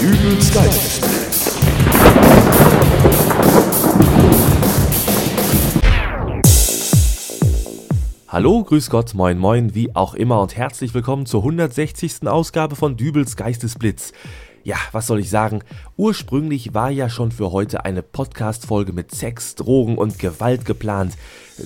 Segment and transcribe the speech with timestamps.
[0.00, 1.58] Dübels Geistesblitz.
[8.28, 12.26] Hallo, grüß Gott, moin moin, wie auch immer und herzlich willkommen zur 160.
[12.26, 14.14] Ausgabe von Dübels Geistesblitz.
[14.64, 15.60] Ja, was soll ich sagen?
[15.98, 21.18] Ursprünglich war ja schon für heute eine Podcast-Folge mit Sex, Drogen und Gewalt geplant.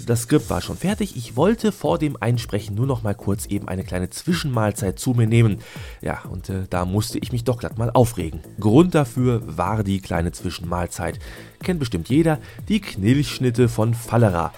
[0.07, 1.17] Das Skript war schon fertig.
[1.17, 5.27] Ich wollte vor dem Einsprechen nur noch mal kurz eben eine kleine Zwischenmahlzeit zu mir
[5.27, 5.59] nehmen.
[6.01, 8.41] Ja, und äh, da musste ich mich doch glatt mal aufregen.
[8.59, 11.18] Grund dafür war die kleine Zwischenmahlzeit.
[11.63, 14.53] Kennt bestimmt jeder, die Knilchschnitte von Fallera.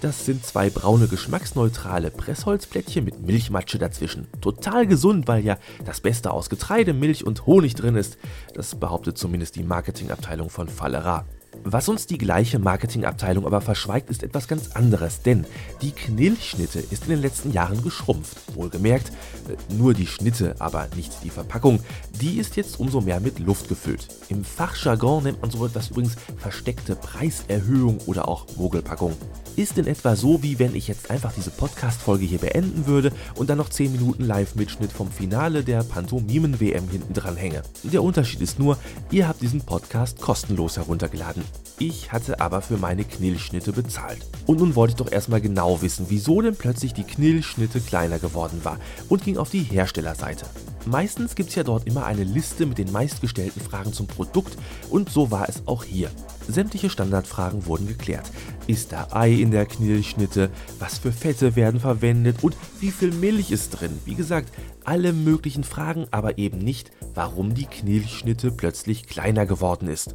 [0.00, 4.26] Das sind zwei braune, geschmacksneutrale Pressholzplättchen mit Milchmatsche dazwischen.
[4.40, 8.16] Total gesund, weil ja das Beste aus Getreide, Milch und Honig drin ist.
[8.54, 11.26] Das behauptet zumindest die Marketingabteilung von Fallera.
[11.64, 15.46] Was uns die gleiche Marketingabteilung aber verschweigt, ist etwas ganz anderes, denn
[15.82, 18.36] die Knilchschnitte ist in den letzten Jahren geschrumpft.
[18.54, 19.10] Wohlgemerkt,
[19.48, 21.80] äh, nur die Schnitte, aber nicht die Verpackung.
[22.20, 24.08] Die ist jetzt umso mehr mit Luft gefüllt.
[24.28, 29.14] Im Fachjargon nennt man so etwas übrigens versteckte Preiserhöhung oder auch Mogelpackung.
[29.56, 33.48] Ist in etwa so, wie wenn ich jetzt einfach diese Podcast-Folge hier beenden würde und
[33.48, 37.62] dann noch 10 Minuten Live-Mitschnitt vom Finale der Pantomimen-WM hinten dran hänge.
[37.82, 38.76] Der Unterschied ist nur,
[39.10, 41.42] ihr habt diesen Podcast kostenlos heruntergeladen.
[41.78, 44.18] Ich hatte aber für meine Knillschnitte bezahlt.
[44.46, 48.60] Und nun wollte ich doch erstmal genau wissen, wieso denn plötzlich die Knillschnitte kleiner geworden
[48.62, 48.78] war
[49.10, 50.46] und ging auf die Herstellerseite.
[50.86, 54.56] Meistens gibt es ja dort immer eine Liste mit den meistgestellten Fragen zum Produkt
[54.88, 56.10] und so war es auch hier.
[56.48, 58.30] Sämtliche Standardfragen wurden geklärt.
[58.68, 60.48] Ist da Ei in der Knillschnitte?
[60.78, 62.42] Was für Fette werden verwendet?
[62.42, 63.98] Und wie viel Milch ist drin?
[64.04, 64.50] Wie gesagt,
[64.84, 70.14] alle möglichen Fragen, aber eben nicht, warum die Knillschnitte plötzlich kleiner geworden ist.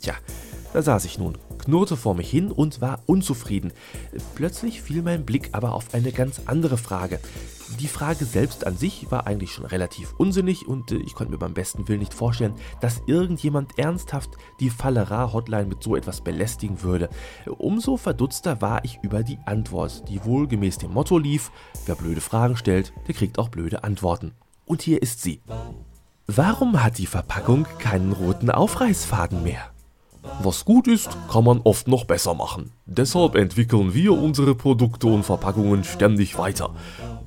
[0.00, 0.14] Tja,
[0.72, 3.72] da saß ich nun, knurrte vor mich hin und war unzufrieden.
[4.34, 7.20] Plötzlich fiel mein Blick aber auf eine ganz andere Frage.
[7.80, 11.38] Die Frage selbst an sich war eigentlich schon relativ unsinnig und äh, ich konnte mir
[11.38, 17.10] beim besten Willen nicht vorstellen, dass irgendjemand ernsthaft die Fallera-Hotline mit so etwas belästigen würde.
[17.46, 21.50] Umso verdutzter war ich über die Antwort, die wohl gemäß dem Motto lief,
[21.84, 24.32] wer blöde Fragen stellt, der kriegt auch blöde Antworten.
[24.64, 25.42] Und hier ist sie.
[26.26, 29.72] Warum hat die Verpackung keinen roten Aufreißfaden mehr?
[30.42, 32.70] Was gut ist, kann man oft noch besser machen.
[32.86, 36.70] Deshalb entwickeln wir unsere Produkte und Verpackungen ständig weiter.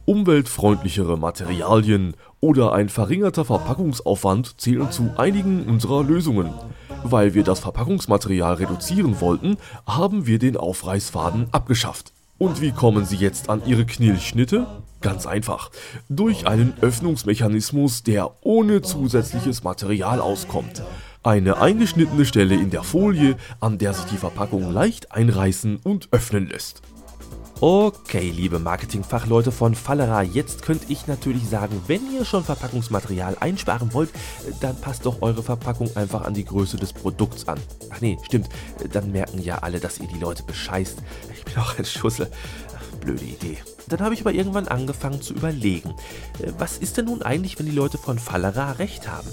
[0.06, 6.52] Umweltfreundlichere Materialien oder ein verringerter Verpackungsaufwand zählen zu einigen unserer Lösungen.
[7.04, 12.14] Weil wir das Verpackungsmaterial reduzieren wollten, haben wir den Aufreißfaden abgeschafft.
[12.38, 14.66] Und wie kommen Sie jetzt an Ihre Knilchschnitte?
[15.02, 15.70] Ganz einfach.
[16.10, 20.82] Durch einen Öffnungsmechanismus, der ohne zusätzliches Material auskommt.
[21.24, 26.50] Eine eingeschnittene Stelle in der Folie, an der sich die Verpackung leicht einreißen und öffnen
[26.50, 26.82] lässt.
[27.60, 33.94] Okay, liebe Marketingfachleute von Fallera, jetzt könnte ich natürlich sagen, wenn ihr schon Verpackungsmaterial einsparen
[33.94, 34.10] wollt,
[34.62, 37.60] dann passt doch eure Verpackung einfach an die Größe des Produkts an.
[37.92, 38.50] Ach nee, stimmt,
[38.92, 41.04] dann merken ja alle, dass ihr die Leute bescheißt.
[41.36, 42.32] Ich bin auch ein Schussel.
[43.00, 43.60] Blöde Idee.
[43.92, 45.94] Dann habe ich aber irgendwann angefangen zu überlegen,
[46.58, 49.28] was ist denn nun eigentlich, wenn die Leute von Fallera recht haben?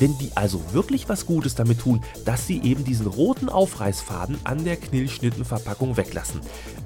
[0.00, 4.64] Wenn die also wirklich was Gutes damit tun, dass sie eben diesen roten Aufreißfaden an
[4.64, 6.40] der Knillschnittenverpackung weglassen.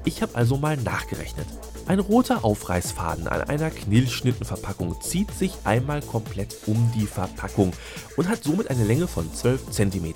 [0.04, 1.46] Ich habe also mal nachgerechnet.
[1.86, 7.72] Ein roter Aufreißfaden an einer Knillschnittenverpackung zieht sich einmal komplett um die Verpackung
[8.16, 10.14] und hat somit eine Länge von 12 cm.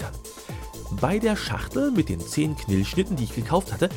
[0.90, 3.90] Bei der Schachtel mit den 10 Knillschnitten, die ich gekauft hatte,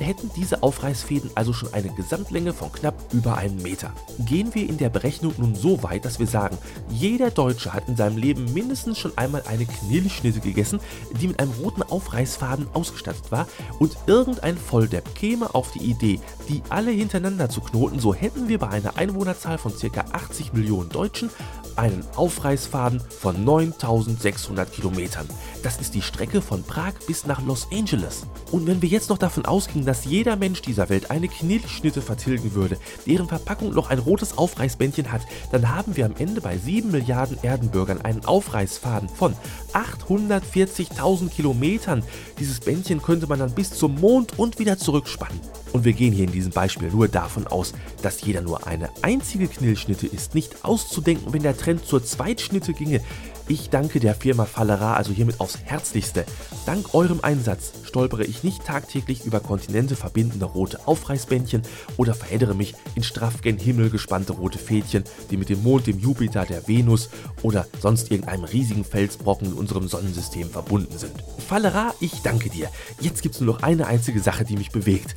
[0.00, 3.92] hätten diese Aufreißfäden also schon eine Gesamtlänge von knapp über einem Meter.
[4.26, 6.58] Gehen wir in der Berechnung nun so weit, dass wir sagen,
[6.90, 10.80] jeder Deutsche hat in seinem Leben mindestens schon einmal eine Knillschnitte gegessen,
[11.20, 13.46] die mit einem roten Aufreißfaden ausgestattet war
[13.78, 18.58] und irgendein Volldepp käme auf die Idee, die alle hintereinander zu knoten, so hätten wir
[18.58, 20.04] bei einer Einwohnerzahl von ca.
[20.12, 21.30] 80 Millionen Deutschen
[21.76, 25.26] einen Aufreißfaden von 9600 Kilometern.
[25.62, 28.26] Das ist die Strecke von Prag bis nach Los Angeles.
[28.50, 32.54] Und wenn wir jetzt noch davon ausgehen, dass jeder Mensch dieser Welt eine Knilchschnitte vertilgen
[32.54, 35.22] würde, deren Verpackung noch ein rotes Aufreißbändchen hat,
[35.52, 39.34] dann haben wir am Ende bei 7 Milliarden Erdenbürgern einen Aufreißfaden von
[39.72, 42.02] 840.000 Kilometern.
[42.38, 45.40] Dieses Bändchen könnte man dann bis zum Mond und wieder zurückspannen.
[45.72, 47.72] Und wir gehen hier in diesem Beispiel nur davon aus,
[48.02, 50.34] dass jeder nur eine einzige Knillschnitte ist.
[50.34, 53.00] Nicht auszudenken, wenn der Trend zur Zweitschnitte ginge.
[53.48, 56.24] Ich danke der Firma Fallera also hiermit aufs Herzlichste.
[56.64, 61.62] Dank eurem Einsatz stolpere ich nicht tagtäglich über Kontinente verbindende rote Aufreißbändchen
[61.96, 65.98] oder verheddere mich in straff gen Himmel gespannte rote Fädchen, die mit dem Mond, dem
[65.98, 67.10] Jupiter, der Venus
[67.42, 71.12] oder sonst irgendeinem riesigen Felsbrocken in unserem Sonnensystem verbunden sind.
[71.46, 72.68] Fallera, ich danke dir.
[73.00, 75.16] Jetzt gibt es nur noch eine einzige Sache, die mich bewegt.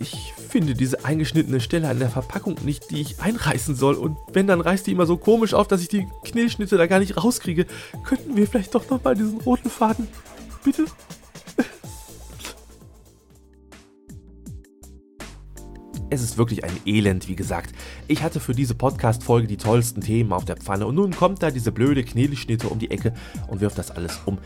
[0.00, 4.46] Ich finde diese eingeschnittene Stelle an der Verpackung nicht, die ich einreißen soll und wenn,
[4.46, 7.41] dann reißt die immer so komisch auf, dass ich die Knillschnitte da gar nicht rauskriege.
[8.04, 10.08] Könnten wir vielleicht doch nochmal diesen roten Faden,
[10.64, 10.84] bitte?
[16.12, 17.74] Es ist wirklich ein Elend, wie gesagt.
[18.06, 21.50] Ich hatte für diese Podcast-Folge die tollsten Themen auf der Pfanne und nun kommt da
[21.50, 23.14] diese blöde Knelischnitte um die Ecke
[23.48, 24.36] und wirft das alles um.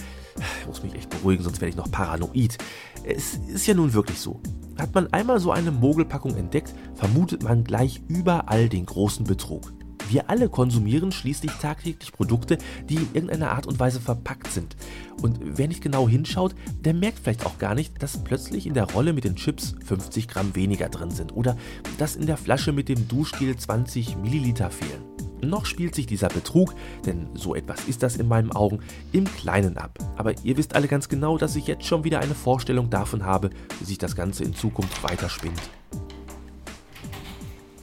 [0.61, 2.57] Ich muss mich echt beruhigen, sonst werde ich noch paranoid.
[3.03, 4.41] Es ist ja nun wirklich so.
[4.79, 9.73] Hat man einmal so eine Mogelpackung entdeckt, vermutet man gleich überall den großen Betrug.
[10.09, 12.59] Wir alle konsumieren schließlich tagtäglich Produkte,
[12.89, 14.77] die in irgendeiner Art und Weise verpackt sind.
[15.23, 18.91] Und wer nicht genau hinschaut, der merkt vielleicht auch gar nicht, dass plötzlich in der
[18.91, 21.57] Rolle mit den Chips 50 Gramm weniger drin sind oder
[21.99, 25.03] dass in der Flasche mit dem Duschgel 20 Milliliter fehlen.
[25.43, 26.75] Noch spielt sich dieser Betrug,
[27.05, 28.81] denn so etwas ist das in meinen Augen,
[29.13, 29.99] im Kleinen ab.
[30.17, 33.51] Aber ihr wisst alle ganz genau, dass ich jetzt schon wieder eine Vorstellung davon habe,
[33.79, 35.61] wie sich das Ganze in Zukunft weiterspinnt.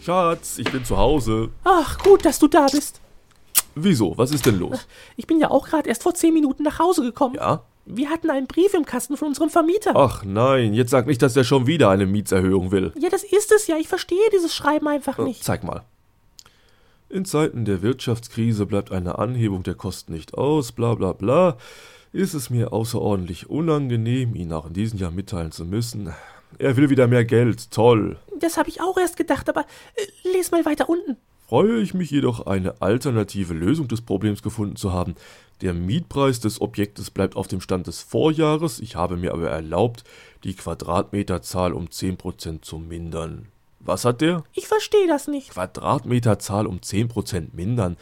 [0.04, 1.50] Schatz, ich bin zu Hause.
[1.64, 3.00] Ach, gut, dass du da bist.
[3.76, 4.18] Wieso?
[4.18, 4.86] Was ist denn los?
[5.16, 7.36] Ich bin ja auch gerade erst vor zehn Minuten nach Hause gekommen.
[7.36, 7.64] Ja?
[7.86, 9.94] Wir hatten einen Brief im Kasten von unserem Vermieter.
[9.96, 12.92] Ach nein, jetzt sag nicht, dass er schon wieder eine Mietserhöhung will.
[13.00, 13.78] Ja, das ist es ja.
[13.78, 15.44] Ich verstehe dieses Schreiben einfach Äh, nicht.
[15.44, 15.84] Zeig mal.
[17.10, 21.58] In Zeiten der Wirtschaftskrise bleibt eine Anhebung der Kosten nicht aus, bla bla bla.
[22.12, 26.14] Ist es mir außerordentlich unangenehm, Ihnen auch in diesem Jahr mitteilen zu müssen.
[26.60, 28.18] Er will wieder mehr Geld, toll.
[28.40, 29.62] Das habe ich auch erst gedacht, aber
[29.96, 31.18] äh, les mal weiter unten.
[31.48, 35.16] Freue ich mich jedoch, eine alternative Lösung des Problems gefunden zu haben.
[35.62, 40.04] Der Mietpreis des Objektes bleibt auf dem Stand des Vorjahres, ich habe mir aber erlaubt,
[40.44, 43.48] die Quadratmeterzahl um 10% zu mindern.
[43.80, 44.44] Was hat der?
[44.54, 45.52] Ich verstehe das nicht.
[45.52, 47.98] Quadratmeterzahl um 10% mindern.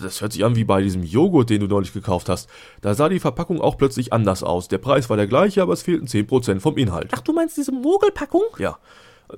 [0.00, 2.48] Das hört sich an wie bei diesem Joghurt, den du neulich gekauft hast.
[2.80, 4.68] Da sah die Verpackung auch plötzlich anders aus.
[4.68, 7.10] Der Preis war der gleiche, aber es fehlten 10% vom Inhalt.
[7.14, 8.42] Ach, du meinst diese Mogelpackung?
[8.58, 8.78] Ja.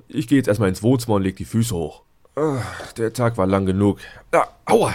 [0.07, 2.03] Ich gehe jetzt erstmal ins Wohnzimmer und leg die Füße hoch.
[2.35, 3.99] Ach, der Tag war lang genug.
[4.31, 4.93] Ah, aua!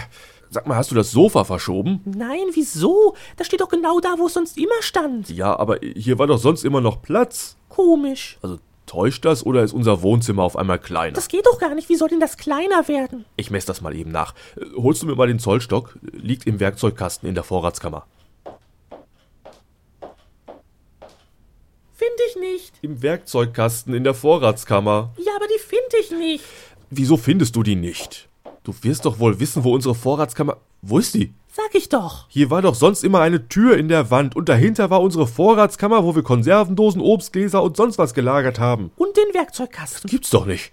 [0.53, 2.01] Sag mal, hast du das Sofa verschoben?
[2.03, 3.15] Nein, wieso?
[3.37, 5.29] Das steht doch genau da, wo es sonst immer stand.
[5.29, 7.55] Ja, aber hier war doch sonst immer noch Platz.
[7.69, 8.37] Komisch.
[8.41, 11.13] Also täuscht das oder ist unser Wohnzimmer auf einmal kleiner?
[11.13, 11.89] Das geht doch gar nicht.
[11.89, 13.25] Wie soll denn das kleiner werden?
[13.37, 14.33] ich messe das mal eben nach.
[14.55, 15.97] Äh, Holst du mir mal den Zollstock?
[16.11, 18.05] Liegt im Werkzeugkasten in der Vorratskammer.
[21.93, 22.73] Finde ich nicht.
[22.81, 25.13] Im Werkzeugkasten in der Vorratskammer.
[25.17, 26.43] Ja, aber die finde ich nicht.
[26.89, 28.27] Wieso findest du die nicht?
[28.63, 30.57] Du wirst doch wohl wissen, wo unsere Vorratskammer.
[30.81, 31.33] Wo ist die?
[31.53, 32.25] Sag ich doch.
[32.29, 36.03] Hier war doch sonst immer eine Tür in der Wand und dahinter war unsere Vorratskammer,
[36.03, 38.89] wo wir Konservendosen, Obstgläser und sonst was gelagert haben.
[38.95, 40.09] Und den Werkzeugkasten.
[40.09, 40.71] Gibt's doch nicht.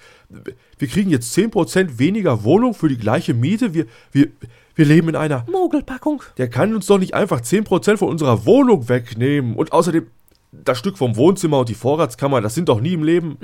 [0.79, 3.75] Wir kriegen jetzt 10% weniger Wohnung für die gleiche Miete.
[3.75, 4.29] Wir, wir,
[4.77, 5.45] wir leben in einer.
[5.51, 6.23] Mogelpackung.
[6.37, 9.57] Der kann uns doch nicht einfach 10% von unserer Wohnung wegnehmen.
[9.57, 10.07] Und außerdem,
[10.53, 13.39] das Stück vom Wohnzimmer und die Vorratskammer, das sind doch nie im Leben.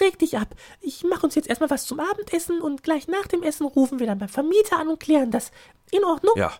[0.00, 0.54] Reg dich ab.
[0.80, 4.06] Ich mache uns jetzt erstmal was zum Abendessen und gleich nach dem Essen rufen wir
[4.06, 5.50] dann beim Vermieter an und klären das.
[5.90, 6.34] In Ordnung?
[6.36, 6.52] Ja,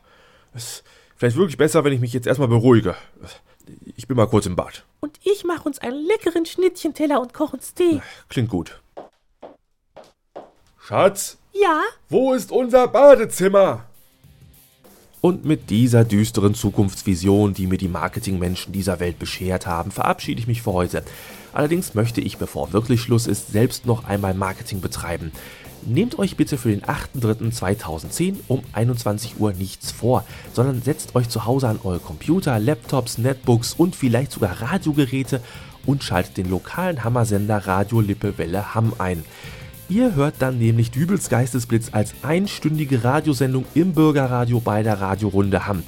[0.54, 0.82] ist
[1.16, 2.96] vielleicht wirklich besser, wenn ich mich jetzt erstmal beruhige.
[3.96, 4.84] Ich bin mal kurz im Bad.
[5.00, 8.02] Und ich mache uns einen leckeren Schnittchenteller und koche uns Tee.
[8.28, 8.80] Klingt gut.
[10.78, 11.80] Schatz, Ja?
[12.08, 13.86] wo ist unser Badezimmer?
[15.24, 20.46] Und mit dieser düsteren Zukunftsvision, die mir die Marketingmenschen dieser Welt beschert haben, verabschiede ich
[20.46, 21.02] mich für heute.
[21.54, 25.32] Allerdings möchte ich, bevor wirklich Schluss ist, selbst noch einmal Marketing betreiben.
[25.86, 31.46] Nehmt euch bitte für den 8.3.2010 um 21 Uhr nichts vor, sondern setzt euch zu
[31.46, 35.40] Hause an eure Computer, Laptops, Netbooks und vielleicht sogar Radiogeräte
[35.86, 39.24] und schaltet den lokalen Hammersender Radio Lippe Welle Hamm ein.
[39.90, 45.82] Ihr hört dann nämlich Dübels Geistesblitz als einstündige Radiosendung im Bürgerradio bei der Radiorunde Hamm.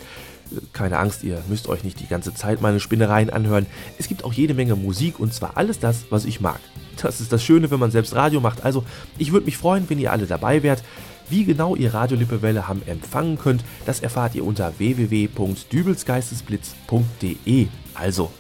[0.75, 3.65] Keine Angst, ihr müsst euch nicht die ganze Zeit meine Spinnereien anhören.
[3.99, 6.61] Es gibt auch jede Menge Musik und zwar alles das, was ich mag.
[7.03, 8.65] Das ist das Schöne, wenn man selbst Radio macht.
[8.65, 8.85] Also,
[9.19, 10.85] ich würde mich freuen, wenn ihr alle dabei wärt.
[11.29, 17.69] Wie genau ihr Radio Lippewelle Hamm empfangen könnt, das erfahrt ihr unter www.dübelsgeistesblitz.de.
[17.95, 18.31] Also,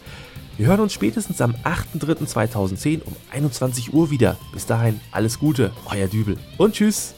[0.57, 4.37] wir hören uns spätestens am 8.3.2010 um 21 Uhr wieder.
[4.53, 7.16] Bis dahin, alles Gute, euer Dübel und tschüss.